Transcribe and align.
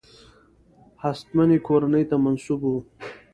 هستمنې 1.03 1.57
کورنۍ 1.67 2.03
ته 2.09 2.15
منسوب 2.23 2.61
وو. 2.65 2.77